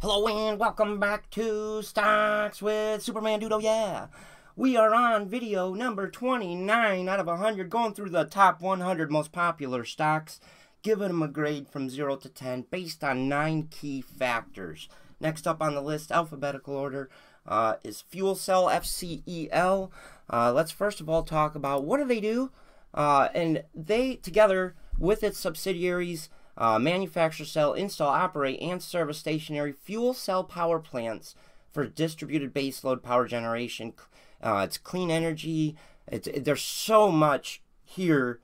[0.00, 4.06] Hello and welcome back to Stocks with Superman Dudo, yeah.
[4.54, 9.32] We are on video number 29 out of 100, going through the top 100 most
[9.32, 10.38] popular stocks,
[10.82, 14.88] giving them a grade from 0 to 10 based on 9 key factors.
[15.18, 17.10] Next up on the list, alphabetical order,
[17.44, 19.90] uh, is Fuel Cell, FCEL.
[20.30, 22.52] Uh, let's first of all talk about what do they do?
[22.94, 26.28] Uh, and they, together with its subsidiaries,
[26.58, 31.36] uh, manufacture, sell, install, operate, and service stationary fuel cell power plants
[31.72, 33.94] for distributed baseload power generation.
[34.42, 35.76] Uh, it's clean energy.
[36.08, 38.40] It's, it, there's so much here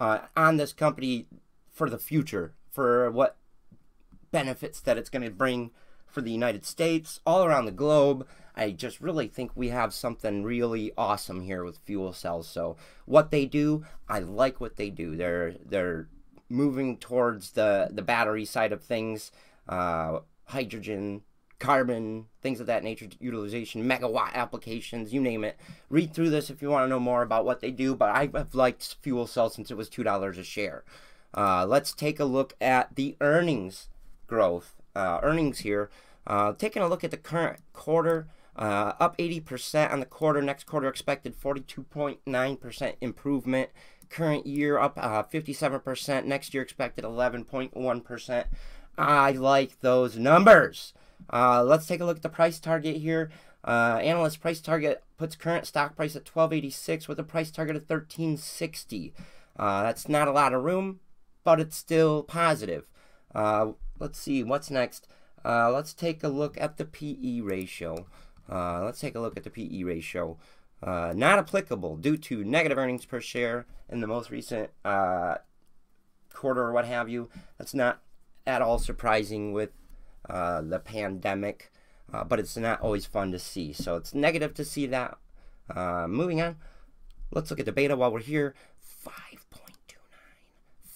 [0.00, 1.26] uh, on this company
[1.70, 3.36] for the future, for what
[4.32, 5.70] benefits that it's going to bring
[6.06, 8.26] for the United States, all around the globe.
[8.54, 12.48] I just really think we have something really awesome here with fuel cells.
[12.48, 12.76] So
[13.06, 15.16] what they do, I like what they do.
[15.16, 16.08] They're they're
[16.52, 19.32] moving towards the the battery side of things,
[19.68, 21.22] uh, hydrogen,
[21.58, 25.58] carbon, things of that nature, utilization, megawatt applications, you name it.
[25.88, 27.94] Read through this if you want to know more about what they do.
[27.94, 30.84] But I've liked fuel cell since it was two dollars a share.
[31.34, 33.88] Uh, let's take a look at the earnings
[34.26, 34.76] growth.
[34.94, 35.90] Uh, earnings here.
[36.26, 40.40] Uh, taking a look at the current quarter, uh, up 80% on the quarter.
[40.42, 43.70] Next quarter expected 42.9% improvement.
[44.12, 46.26] Current year up uh, 57%.
[46.26, 48.44] Next year expected 11.1%.
[48.98, 50.92] I like those numbers.
[51.32, 53.30] Uh, let's take a look at the price target here.
[53.64, 57.82] Uh, analyst price target puts current stock price at 1286 with a price target of
[57.82, 59.14] 1360.
[59.56, 61.00] Uh, that's not a lot of room,
[61.42, 62.84] but it's still positive.
[63.34, 65.08] Uh, let's see what's next.
[65.42, 68.06] Uh, let's take a look at the PE ratio.
[68.50, 70.36] Uh, let's take a look at the PE ratio.
[70.82, 75.36] Uh, not applicable due to negative earnings per share in the most recent uh,
[76.32, 77.28] quarter or what have you.
[77.56, 78.00] That's not
[78.46, 79.70] at all surprising with
[80.28, 81.70] uh, the pandemic,
[82.12, 83.72] uh, but it's not always fun to see.
[83.72, 85.18] So it's negative to see that.
[86.08, 86.56] moving on,
[87.30, 88.54] let's look at the beta while we're here.
[89.06, 89.12] 5.29.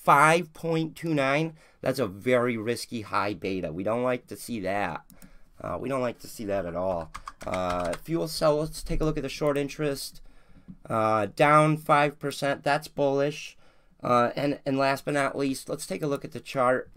[0.04, 1.52] 5.29.
[1.80, 3.72] That's a very risky high beta.
[3.72, 5.04] We don't like to see that.
[5.60, 7.12] Uh, we don't like to see that at all.
[7.46, 10.20] Uh, fuel cell, let's take a look at the short interest.
[10.88, 12.62] Uh, down 5%.
[12.62, 13.56] That's bullish.
[14.02, 16.90] Uh, and, and last but not least, let's take a look at the chart.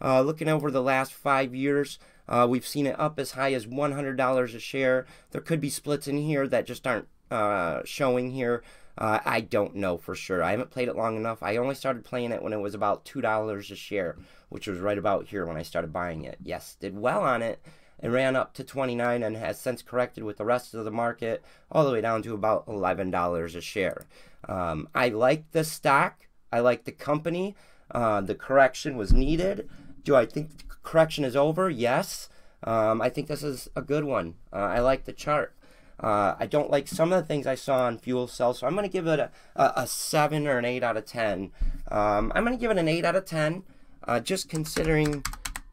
[0.00, 3.66] Uh, looking over the last five years, uh, we've seen it up as high as
[3.66, 5.06] $100 a share.
[5.30, 8.62] There could be splits in here that just aren't uh, showing here.
[8.98, 10.42] Uh, I don't know for sure.
[10.42, 11.42] I haven't played it long enough.
[11.42, 14.16] I only started playing it when it was about $2 a share,
[14.48, 16.38] which was right about here when I started buying it.
[16.42, 17.60] Yes, did well on it.
[18.02, 21.42] It ran up to 29 and has since corrected with the rest of the market
[21.70, 24.06] all the way down to about $11 a share.
[24.48, 26.26] Um, I like the stock.
[26.52, 27.56] I like the company.
[27.90, 29.68] Uh, the correction was needed.
[30.04, 31.70] Do I think the correction is over?
[31.70, 32.28] Yes.
[32.64, 34.34] Um, I think this is a good one.
[34.52, 35.52] Uh, I like the chart.
[35.98, 38.74] Uh, I don't like some of the things I saw on fuel cells, so I'm
[38.74, 41.52] going to give it a, a, a, 7 or an 8 out of 10.
[41.90, 43.62] Um, I'm going to give it an 8 out of 10,
[44.06, 45.24] uh, just considering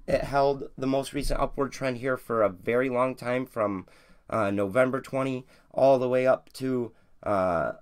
[0.07, 3.87] it held the most recent upward trend here for a very long time from
[4.29, 6.91] uh, November 20 all the way up to
[7.23, 7.73] uh,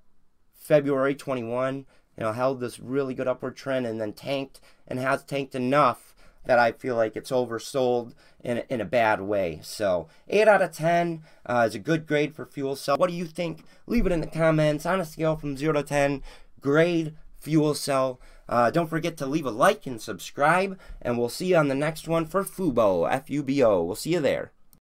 [0.54, 1.86] February 21.
[2.18, 6.16] You know, held this really good upward trend and then tanked and has tanked enough
[6.46, 9.60] that I feel like it's oversold in, in a bad way.
[9.64, 12.98] So 8 out of 10 uh, is a good grade for fuel cell.
[12.98, 13.64] What do you think?
[13.86, 16.24] Leave it in the comments on a scale from 0 to 10.
[16.60, 18.20] Grade fuel cell.
[18.52, 21.74] Uh, don't forget to leave a like and subscribe, and we'll see you on the
[21.74, 23.82] next one for Fubo, F-U-B-O.
[23.82, 24.52] We'll see you there.